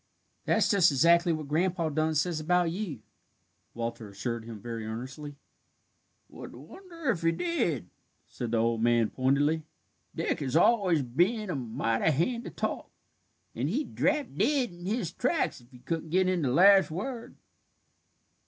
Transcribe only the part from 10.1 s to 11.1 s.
"Dick is always